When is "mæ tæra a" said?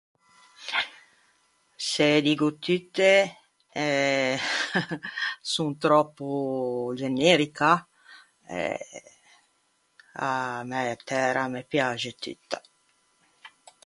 10.69-11.51